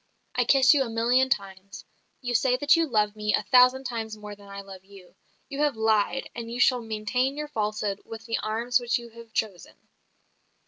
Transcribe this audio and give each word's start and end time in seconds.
"I 0.33 0.45
kiss 0.45 0.73
you 0.73 0.81
a 0.81 0.89
million 0.89 1.29
times. 1.29 1.85
You 2.21 2.33
say 2.33 2.57
that 2.57 2.75
you 2.75 2.87
love 2.87 3.15
me 3.15 3.35
a 3.35 3.43
thousand 3.43 3.83
times 3.83 4.17
more 4.17 4.35
than 4.35 4.47
I 4.47 4.61
love 4.61 4.83
you. 4.83 5.13
You 5.47 5.59
have 5.61 5.75
lied, 5.75 6.27
and 6.33 6.49
you 6.49 6.59
shall 6.59 6.81
maintain 6.81 7.37
your 7.37 7.49
falsehood 7.49 8.01
with 8.03 8.25
the 8.25 8.39
arms 8.39 8.79
which 8.79 8.97
you 8.97 9.09
have 9.09 9.31
chosen. 9.31 9.75